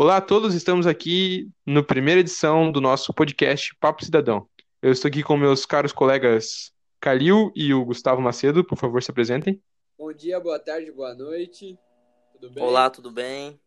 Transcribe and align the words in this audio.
Olá 0.00 0.16
a 0.16 0.20
todos, 0.22 0.54
estamos 0.54 0.86
aqui 0.86 1.50
no 1.66 1.84
primeira 1.84 2.20
edição 2.20 2.72
do 2.72 2.80
nosso 2.80 3.12
podcast 3.12 3.76
Papo 3.78 4.02
Cidadão. 4.02 4.48
Eu 4.80 4.92
estou 4.92 5.10
aqui 5.10 5.22
com 5.22 5.36
meus 5.36 5.66
caros 5.66 5.92
colegas 5.92 6.72
Calil 6.98 7.52
e 7.54 7.74
o 7.74 7.84
Gustavo 7.84 8.18
Macedo, 8.18 8.64
por 8.64 8.78
favor, 8.78 9.02
se 9.02 9.10
apresentem. 9.10 9.60
Bom 9.98 10.10
dia, 10.10 10.40
boa 10.40 10.58
tarde, 10.58 10.90
boa 10.90 11.12
noite. 11.14 11.78
Tudo 12.32 12.48
bem? 12.50 12.64
Olá, 12.64 12.88
tudo 12.88 13.10
bem? 13.10 13.60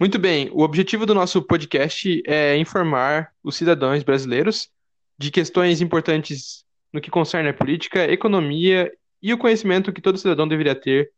Muito 0.00 0.18
bem, 0.18 0.50
o 0.52 0.62
objetivo 0.62 1.06
do 1.06 1.14
nosso 1.14 1.40
podcast 1.40 2.20
é 2.26 2.56
informar 2.56 3.32
os 3.44 3.54
cidadãos 3.54 4.02
brasileiros 4.02 4.68
de 5.16 5.30
questões 5.30 5.80
importantes 5.80 6.64
no 6.92 7.00
que 7.00 7.12
concerne 7.12 7.50
a 7.50 7.54
política, 7.54 8.10
economia 8.10 8.92
e 9.22 9.32
o 9.32 9.38
conhecimento 9.38 9.92
que 9.92 10.02
todo 10.02 10.18
cidadão 10.18 10.48
deveria 10.48 10.74
ter 10.74 11.12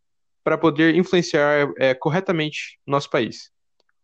para 0.49 0.57
poder 0.57 0.95
influenciar 0.95 1.71
é, 1.77 1.93
corretamente 1.93 2.79
nosso 2.87 3.11
país. 3.11 3.51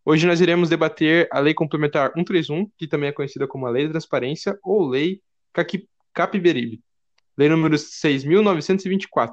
Hoje 0.05 0.27
nós 0.27 0.43
iremos 0.43 0.69
debater 0.69 1.27
a 1.33 1.41
Lei 1.41 1.55
Complementar 1.55 2.13
131, 2.13 2.71
que 2.77 2.87
também 2.87 3.09
é 3.09 3.13
conhecida 3.13 3.49
como 3.49 3.67
a 3.67 3.71
Lei 3.71 3.87
da 3.87 3.93
Transparência 3.93 4.59
ou 4.63 4.87
Lei 4.87 5.23
Capiberibe, 6.13 6.83
Lei 7.35 7.49
número 7.49 7.77
6.924, 7.77 9.33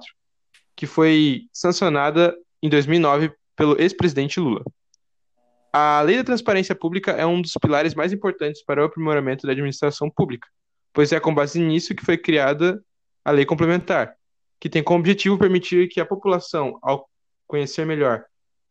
que 0.73 0.87
foi 0.87 1.49
sancionada 1.51 2.33
em 2.63 2.69
2009 2.69 3.33
pelo 3.57 3.77
ex-presidente 3.77 4.39
Lula. 4.39 4.63
A 5.73 5.99
Lei 6.03 6.15
da 6.15 6.23
Transparência 6.23 6.73
Pública 6.73 7.11
é 7.11 7.25
um 7.25 7.41
dos 7.41 7.51
pilares 7.61 7.93
mais 7.93 8.13
importantes 8.13 8.63
para 8.63 8.81
o 8.81 8.85
aprimoramento 8.85 9.45
da 9.45 9.51
administração 9.51 10.09
pública, 10.09 10.47
pois 10.93 11.11
é 11.11 11.19
com 11.19 11.35
base 11.35 11.59
nisso 11.59 11.93
que 11.93 12.05
foi 12.05 12.17
criada 12.17 12.81
a 13.25 13.31
Lei 13.31 13.45
Complementar, 13.45 14.15
que 14.61 14.69
tem 14.69 14.83
como 14.83 14.99
objetivo 14.99 15.39
permitir 15.39 15.89
que 15.89 15.99
a 15.99 16.05
população, 16.05 16.77
ao 16.83 17.09
conhecer 17.47 17.83
melhor 17.83 18.23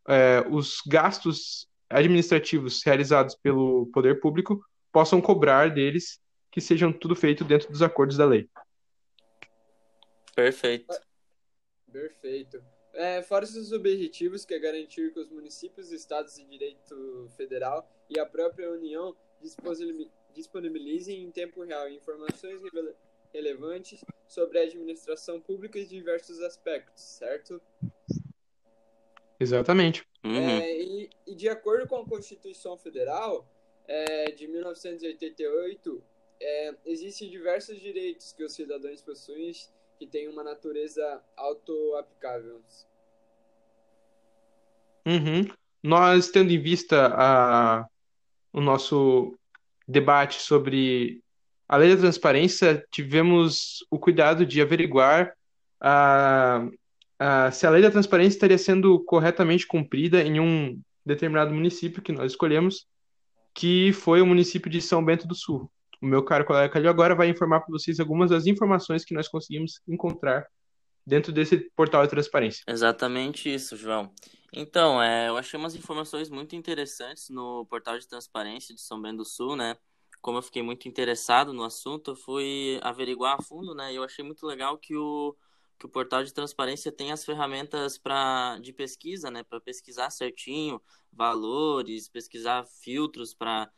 é, 0.08 0.40
os 0.48 0.80
gastos 0.86 1.68
administrativos 1.88 2.80
realizados 2.84 3.34
pelo 3.34 3.86
poder 3.92 4.20
público, 4.20 4.64
possam 4.92 5.20
cobrar 5.20 5.68
deles 5.68 6.20
que 6.48 6.60
sejam 6.60 6.92
tudo 6.92 7.16
feito 7.16 7.44
dentro 7.44 7.68
dos 7.72 7.82
acordos 7.82 8.16
da 8.16 8.24
lei. 8.24 8.48
Perfeito. 10.32 10.96
Perfeito. 11.90 12.62
É, 12.94 13.20
fora 13.22 13.44
esses 13.44 13.72
objetivos, 13.72 14.44
que 14.44 14.54
é 14.54 14.60
garantir 14.60 15.12
que 15.12 15.18
os 15.18 15.28
municípios, 15.28 15.90
estados 15.90 16.36
de 16.36 16.44
direito 16.44 17.28
federal 17.36 17.90
e 18.08 18.18
a 18.18 18.24
própria 18.24 18.70
União 18.70 19.16
disponibilizem 20.32 21.24
em 21.24 21.32
tempo 21.32 21.64
real 21.64 21.88
informações 21.88 22.62
relevantes 23.32 24.04
sobre 24.26 24.58
a 24.58 24.62
administração 24.62 25.40
pública 25.40 25.78
em 25.78 25.86
diversos 25.86 26.40
aspectos, 26.40 27.02
certo? 27.02 27.60
Exatamente. 29.38 30.06
Uhum. 30.24 30.36
É, 30.36 30.80
e, 30.80 31.10
e, 31.26 31.34
de 31.34 31.48
acordo 31.48 31.86
com 31.86 31.96
a 31.96 32.06
Constituição 32.06 32.76
Federal 32.76 33.48
é, 33.88 34.30
de 34.32 34.46
1988, 34.46 36.02
é, 36.40 36.74
existem 36.84 37.30
diversos 37.30 37.80
direitos 37.80 38.32
que 38.32 38.44
os 38.44 38.52
cidadãos 38.52 39.00
possuem 39.00 39.52
que 39.98 40.06
têm 40.06 40.28
uma 40.28 40.42
natureza 40.42 41.22
auto-aplicável. 41.36 42.62
Uhum. 45.06 45.46
Nós, 45.82 46.30
tendo 46.30 46.50
em 46.52 46.60
vista 46.60 47.08
a, 47.14 47.86
o 48.52 48.60
nosso 48.60 49.34
debate 49.88 50.40
sobre 50.40 51.22
a 51.70 51.76
lei 51.76 51.94
da 51.94 52.00
transparência, 52.00 52.84
tivemos 52.90 53.86
o 53.88 53.96
cuidado 53.96 54.44
de 54.44 54.60
averiguar 54.60 55.32
a, 55.80 56.66
a, 57.16 57.52
se 57.52 57.64
a 57.64 57.70
lei 57.70 57.80
da 57.80 57.92
transparência 57.92 58.34
estaria 58.34 58.58
sendo 58.58 58.98
corretamente 59.04 59.68
cumprida 59.68 60.20
em 60.20 60.40
um 60.40 60.80
determinado 61.06 61.54
município 61.54 62.02
que 62.02 62.10
nós 62.10 62.32
escolhemos, 62.32 62.88
que 63.54 63.92
foi 63.92 64.20
o 64.20 64.26
município 64.26 64.68
de 64.68 64.80
São 64.80 65.04
Bento 65.04 65.28
do 65.28 65.34
Sul. 65.36 65.70
O 66.02 66.06
meu 66.06 66.24
caro 66.24 66.44
colega 66.44 66.72
Calil 66.72 66.90
agora 66.90 67.14
vai 67.14 67.28
informar 67.28 67.60
para 67.60 67.70
vocês 67.70 68.00
algumas 68.00 68.30
das 68.30 68.48
informações 68.48 69.04
que 69.04 69.14
nós 69.14 69.28
conseguimos 69.28 69.80
encontrar 69.86 70.48
dentro 71.06 71.32
desse 71.32 71.70
portal 71.76 72.02
de 72.02 72.10
transparência. 72.10 72.64
Exatamente 72.66 73.48
isso, 73.48 73.76
João. 73.76 74.12
Então, 74.52 75.00
é, 75.00 75.28
eu 75.28 75.36
achei 75.36 75.56
umas 75.56 75.76
informações 75.76 76.28
muito 76.28 76.56
interessantes 76.56 77.28
no 77.28 77.64
portal 77.66 77.96
de 77.96 78.08
transparência 78.08 78.74
de 78.74 78.80
São 78.80 79.00
Bento 79.00 79.18
do 79.18 79.24
Sul, 79.24 79.54
né? 79.54 79.76
Como 80.20 80.38
eu 80.38 80.42
fiquei 80.42 80.62
muito 80.62 80.88
interessado 80.88 81.52
no 81.52 81.64
assunto, 81.64 82.12
eu 82.12 82.16
fui 82.16 82.78
averiguar 82.82 83.36
a 83.38 83.42
fundo, 83.42 83.74
né? 83.74 83.92
E 83.92 83.96
eu 83.96 84.04
achei 84.04 84.24
muito 84.24 84.46
legal 84.46 84.78
que 84.78 84.96
o, 84.96 85.36
que 85.78 85.86
o 85.86 85.88
portal 85.88 86.22
de 86.24 86.32
transparência 86.32 86.92
tem 86.92 87.12
as 87.12 87.24
ferramentas 87.24 87.98
para 87.98 88.58
de 88.58 88.72
pesquisa, 88.72 89.30
né? 89.30 89.42
Para 89.42 89.60
pesquisar 89.60 90.10
certinho 90.10 90.80
valores, 91.12 92.08
pesquisar 92.08 92.64
filtros 92.66 93.34
para 93.34 93.70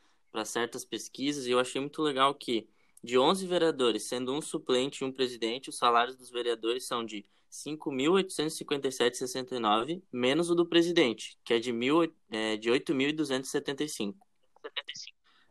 certas 0.45 0.85
pesquisas. 0.85 1.47
E 1.47 1.51
eu 1.51 1.59
achei 1.61 1.81
muito 1.81 2.03
legal 2.03 2.35
que 2.35 2.69
de 3.03 3.19
11 3.19 3.47
vereadores, 3.47 4.05
sendo 4.05 4.33
um 4.33 4.41
suplente 4.41 5.03
e 5.03 5.07
um 5.07 5.13
presidente, 5.13 5.69
os 5.71 5.79
salários 5.79 6.17
dos 6.17 6.31
vereadores 6.31 6.87
são 6.87 7.05
de 7.05 7.25
5.857,69, 7.51 10.03
menos 10.11 10.51
o 10.51 10.55
do 10.55 10.67
presidente, 10.67 11.39
que 11.45 11.55
é 11.55 11.59
de, 11.59 11.73
mil, 11.73 12.03
é, 12.31 12.57
de 12.57 12.71
8.275 12.71 14.15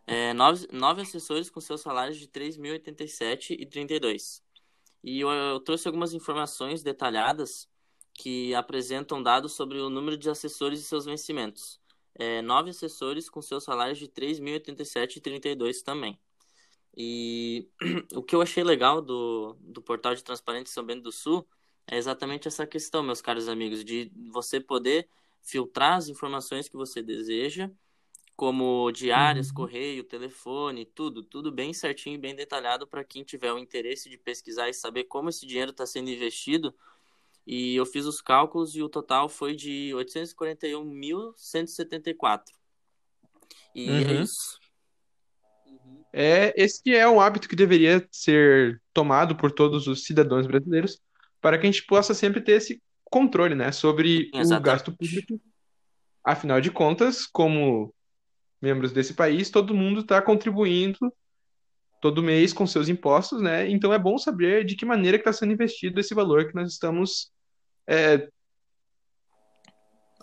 é, 0.07 0.33
nove, 0.33 0.67
nove 0.71 1.01
assessores 1.01 1.49
com 1.49 1.61
seus 1.61 1.81
salários 1.81 2.17
de 2.17 2.27
3.087 2.27 3.55
e 3.59 3.65
32. 3.65 4.43
E 5.03 5.19
eu, 5.21 5.29
eu 5.29 5.59
trouxe 5.59 5.87
algumas 5.87 6.13
informações 6.13 6.83
detalhadas 6.83 7.69
que 8.13 8.53
apresentam 8.53 9.21
dados 9.21 9.53
sobre 9.53 9.79
o 9.79 9.89
número 9.89 10.17
de 10.17 10.29
assessores 10.29 10.79
e 10.79 10.83
seus 10.83 11.05
vencimentos. 11.05 11.79
É, 12.15 12.41
nove 12.41 12.69
assessores 12.71 13.29
com 13.29 13.41
seus 13.41 13.63
salários 13.63 13.97
de 13.97 14.07
3.087 14.07 15.17
e 15.17 15.21
32 15.21 15.81
também. 15.81 16.19
E 16.95 17.69
o 18.13 18.21
que 18.21 18.35
eu 18.35 18.41
achei 18.41 18.63
legal 18.63 19.01
do, 19.01 19.55
do 19.61 19.81
portal 19.81 20.13
de 20.13 20.23
Transparência 20.23 20.73
São 20.73 20.85
Bento 20.85 21.03
do 21.03 21.11
Sul 21.11 21.47
é 21.87 21.97
exatamente 21.97 22.47
essa 22.47 22.67
questão, 22.67 23.01
meus 23.01 23.21
caros 23.21 23.47
amigos, 23.47 23.83
de 23.83 24.11
você 24.31 24.59
poder 24.59 25.07
filtrar 25.41 25.97
as 25.97 26.07
informações 26.09 26.69
que 26.69 26.77
você 26.77 27.01
deseja 27.01 27.71
como 28.41 28.91
diárias, 28.91 29.49
uhum. 29.49 29.53
correio, 29.53 30.03
telefone, 30.03 30.83
tudo, 30.83 31.21
tudo 31.21 31.51
bem 31.51 31.71
certinho 31.73 32.15
e 32.15 32.17
bem 32.17 32.33
detalhado 32.33 32.87
para 32.87 33.03
quem 33.03 33.23
tiver 33.23 33.53
o 33.53 33.59
interesse 33.59 34.09
de 34.09 34.17
pesquisar 34.17 34.67
e 34.67 34.73
saber 34.73 35.03
como 35.03 35.29
esse 35.29 35.45
dinheiro 35.45 35.69
está 35.69 35.85
sendo 35.85 36.09
investido. 36.09 36.73
E 37.45 37.75
eu 37.75 37.85
fiz 37.85 38.07
os 38.07 38.19
cálculos 38.19 38.75
e 38.75 38.81
o 38.81 38.89
total 38.89 39.29
foi 39.29 39.53
de 39.53 39.91
841.174. 39.93 42.45
E 43.75 43.87
é 43.87 43.91
uhum. 43.91 43.99
é 43.99 44.13
isso. 44.23 44.59
É, 46.11 46.51
esse 46.57 46.95
é 46.95 47.07
um 47.07 47.21
hábito 47.21 47.47
que 47.47 47.55
deveria 47.55 48.09
ser 48.11 48.81
tomado 48.91 49.35
por 49.35 49.51
todos 49.51 49.85
os 49.85 50.03
cidadãos 50.03 50.47
brasileiros 50.47 50.99
para 51.39 51.59
que 51.59 51.67
a 51.67 51.71
gente 51.71 51.85
possa 51.85 52.15
sempre 52.15 52.41
ter 52.41 52.53
esse 52.53 52.81
controle, 53.03 53.53
né, 53.53 53.71
sobre 53.71 54.31
Exatamente. 54.33 54.57
o 54.57 54.61
gasto 54.61 54.91
público. 54.97 55.39
Afinal 56.23 56.59
de 56.59 56.71
contas, 56.71 57.27
como 57.27 57.93
membros 58.61 58.91
desse 58.91 59.13
país, 59.13 59.49
todo 59.49 59.73
mundo 59.73 60.01
está 60.01 60.21
contribuindo 60.21 61.11
todo 62.01 62.23
mês 62.23 62.51
com 62.51 62.65
seus 62.65 62.89
impostos, 62.89 63.41
né? 63.41 63.69
Então 63.69 63.93
é 63.93 63.99
bom 63.99 64.17
saber 64.17 64.65
de 64.65 64.75
que 64.75 64.85
maneira 64.85 65.17
está 65.17 65.31
sendo 65.31 65.53
investido 65.53 65.99
esse 65.99 66.13
valor 66.13 66.47
que 66.47 66.55
nós 66.55 66.71
estamos 66.71 67.31
é, 67.87 68.27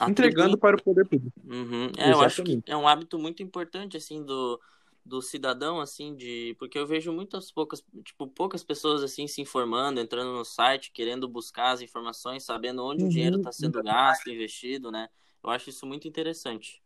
entregando 0.06 0.58
para 0.58 0.76
o 0.76 0.82
poder 0.82 1.06
público. 1.06 1.32
Uhum. 1.44 1.90
É, 1.96 2.12
eu 2.12 2.20
acho 2.20 2.42
que 2.42 2.60
é 2.66 2.76
um 2.76 2.86
hábito 2.86 3.18
muito 3.18 3.42
importante 3.42 3.96
assim 3.96 4.24
do, 4.24 4.60
do 5.04 5.22
cidadão 5.22 5.80
assim 5.80 6.14
de 6.14 6.54
porque 6.58 6.78
eu 6.78 6.86
vejo 6.86 7.12
muitas 7.12 7.50
poucas 7.50 7.82
tipo 8.04 8.26
poucas 8.28 8.62
pessoas 8.62 9.02
assim 9.02 9.26
se 9.26 9.40
informando 9.40 10.00
entrando 10.00 10.32
no 10.32 10.44
site 10.44 10.92
querendo 10.92 11.28
buscar 11.28 11.70
as 11.70 11.80
informações 11.80 12.44
sabendo 12.44 12.84
onde 12.84 13.02
uhum. 13.02 13.08
o 13.08 13.12
dinheiro 13.12 13.36
está 13.38 13.50
sendo 13.50 13.82
gasto 13.82 14.28
investido 14.30 14.90
né 14.90 15.08
eu 15.42 15.50
acho 15.50 15.70
isso 15.70 15.86
muito 15.86 16.06
interessante 16.06 16.82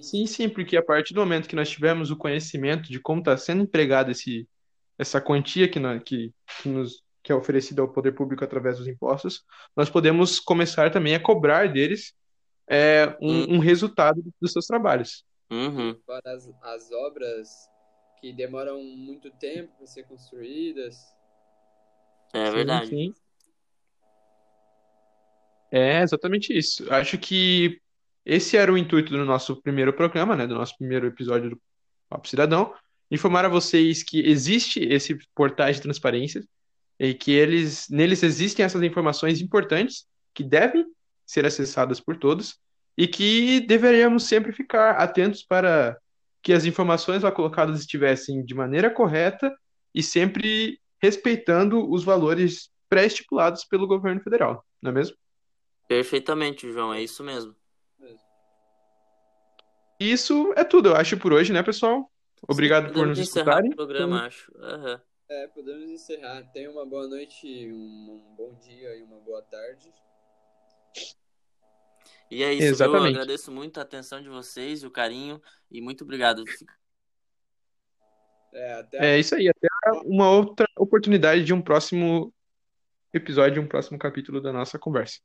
Sim, 0.00 0.26
sim, 0.26 0.48
porque 0.48 0.76
a 0.76 0.82
partir 0.82 1.14
do 1.14 1.20
momento 1.20 1.48
que 1.48 1.56
nós 1.56 1.70
tivermos 1.70 2.10
o 2.10 2.16
conhecimento 2.16 2.90
de 2.90 2.98
como 2.98 3.20
está 3.20 3.36
sendo 3.36 3.62
empregado 3.62 4.10
esse, 4.10 4.48
essa 4.98 5.20
quantia 5.20 5.68
que, 5.68 5.78
nós, 5.78 6.02
que, 6.02 6.32
que, 6.60 6.68
nos, 6.68 7.04
que 7.22 7.30
é 7.30 7.34
oferecida 7.34 7.82
ao 7.82 7.92
poder 7.92 8.12
público 8.12 8.42
através 8.42 8.78
dos 8.78 8.88
impostos, 8.88 9.44
nós 9.76 9.88
podemos 9.88 10.40
começar 10.40 10.90
também 10.90 11.14
a 11.14 11.20
cobrar 11.20 11.72
deles 11.72 12.14
é, 12.68 13.16
um, 13.22 13.42
hum. 13.42 13.46
um 13.54 13.58
resultado 13.58 14.22
dos 14.40 14.52
seus 14.52 14.66
trabalhos. 14.66 15.24
Uhum. 15.50 15.94
Para 16.04 16.32
as, 16.32 16.50
as 16.62 16.90
obras 16.90 17.48
que 18.20 18.32
demoram 18.32 18.82
muito 18.82 19.30
tempo 19.30 19.72
para 19.76 19.86
ser 19.86 20.02
construídas. 20.04 20.96
É 22.32 22.50
verdade. 22.50 22.88
Sim, 22.88 23.12
sim. 23.12 23.14
É 25.70 26.00
exatamente 26.02 26.56
isso. 26.56 26.92
Acho 26.92 27.18
que 27.18 27.80
esse 28.26 28.56
era 28.56 28.72
o 28.72 28.76
intuito 28.76 29.12
do 29.12 29.24
nosso 29.24 29.62
primeiro 29.62 29.92
programa, 29.92 30.34
né, 30.34 30.48
do 30.48 30.56
nosso 30.56 30.76
primeiro 30.76 31.06
episódio 31.06 31.50
do 31.50 31.60
Papo 32.08 32.28
Cidadão, 32.28 32.74
informar 33.08 33.44
a 33.44 33.48
vocês 33.48 34.02
que 34.02 34.20
existe 34.20 34.80
esse 34.80 35.16
portais 35.32 35.76
de 35.76 35.82
transparência 35.82 36.42
e 36.98 37.14
que 37.14 37.30
eles 37.30 37.88
neles 37.88 38.24
existem 38.24 38.64
essas 38.64 38.82
informações 38.82 39.40
importantes 39.40 40.06
que 40.34 40.42
devem 40.42 40.84
ser 41.24 41.46
acessadas 41.46 42.00
por 42.00 42.16
todos 42.16 42.58
e 42.98 43.06
que 43.06 43.60
deveríamos 43.60 44.24
sempre 44.24 44.52
ficar 44.52 44.92
atentos 44.92 45.44
para 45.44 45.96
que 46.42 46.52
as 46.52 46.64
informações 46.64 47.22
lá 47.22 47.30
colocadas 47.30 47.78
estivessem 47.78 48.44
de 48.44 48.54
maneira 48.54 48.90
correta 48.90 49.54
e 49.94 50.02
sempre 50.02 50.80
respeitando 51.00 51.88
os 51.88 52.02
valores 52.02 52.70
pré-estipulados 52.88 53.64
pelo 53.64 53.86
governo 53.86 54.20
federal, 54.20 54.64
não 54.82 54.90
é 54.90 54.94
mesmo? 54.94 55.16
Perfeitamente, 55.88 56.70
João, 56.72 56.92
é 56.92 57.02
isso 57.02 57.22
mesmo. 57.22 57.54
Isso 59.98 60.52
é 60.56 60.64
tudo, 60.64 60.90
eu 60.90 60.96
acho, 60.96 61.16
por 61.16 61.32
hoje, 61.32 61.52
né, 61.52 61.62
pessoal? 61.62 62.10
Obrigado 62.46 62.86
por 62.86 62.94
Podemos 62.94 63.18
nos 63.18 63.28
encerrar 63.28 63.44
escutarem. 63.44 63.72
o 63.72 63.76
programa, 63.76 64.26
acho. 64.26 64.52
Aham. 64.58 65.00
É, 65.28 65.46
podemos 65.48 65.90
encerrar. 65.90 66.42
Tenha 66.52 66.70
uma 66.70 66.86
boa 66.86 67.08
noite, 67.08 67.46
um, 67.72 68.22
um 68.30 68.34
bom 68.36 68.54
dia 68.60 68.94
e 68.96 69.02
uma 69.02 69.18
boa 69.18 69.42
tarde. 69.42 69.92
E 72.30 72.42
é 72.42 72.52
isso? 72.52 72.66
Eu 72.66 72.70
Exatamente. 72.72 73.14
agradeço 73.14 73.50
muito 73.50 73.78
a 73.78 73.82
atenção 73.82 74.20
de 74.20 74.28
vocês, 74.28 74.84
o 74.84 74.90
carinho, 74.90 75.40
e 75.70 75.80
muito 75.80 76.04
obrigado. 76.04 76.44
É, 78.52 78.72
até 78.74 78.98
a 78.98 79.04
É 79.04 79.18
isso 79.18 79.34
aí, 79.34 79.48
até 79.48 79.68
uma 80.04 80.30
outra 80.30 80.66
oportunidade 80.76 81.44
de 81.44 81.52
um 81.52 81.62
próximo 81.62 82.32
episódio, 83.12 83.62
um 83.62 83.66
próximo 83.66 83.98
capítulo 83.98 84.40
da 84.40 84.52
nossa 84.52 84.78
conversa. 84.78 85.20